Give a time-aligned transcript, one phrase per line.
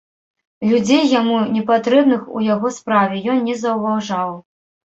[0.69, 4.35] Людзей, яму непатрэбных у яго справе, ён не заўважаў.